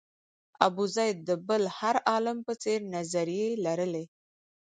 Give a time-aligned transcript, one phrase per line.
[0.67, 4.05] ابوزید د بل هر عالم په څېر نظریې لرلې.